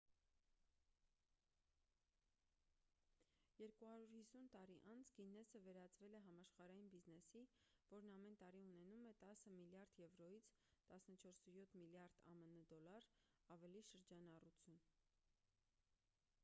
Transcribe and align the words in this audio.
250 3.57 4.47
տարի 4.53 4.77
անց 4.93 5.11
գիննեսը 5.19 5.61
վերածվել 5.67 6.15
է 6.19 6.23
համաշխարհային 6.29 6.89
բիզնեսի 6.95 7.43
որն 7.93 8.09
ամեն 8.17 8.37
տարի 8.43 8.61
ունենում 8.71 9.05
է 9.13 9.15
10 9.23 9.45
միլիարդ 9.57 10.01
եվրոյից 10.05 10.49
14,7 10.95 11.77
միլիարդ 11.83 12.17
ամն 12.33 12.63
դոլար 12.73 13.09
ավելի 13.57 13.85
շրջանառություն: 13.91 14.81